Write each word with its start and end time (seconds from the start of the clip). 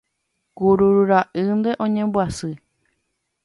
Kururu 0.59 1.03
ra'ýnte 1.11 1.71
oñembyasy 1.87 2.51